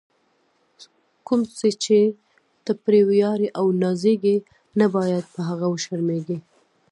[1.27, 1.99] کوم څه چې
[2.65, 4.37] ته پرې ویاړې او نازېږې،
[4.79, 6.37] نه باید په هغه وشرمېږې.